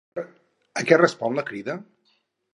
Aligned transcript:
A 0.81 0.83
què 0.91 0.99
respon 1.03 1.39
la 1.41 1.45
Crida? 1.51 1.79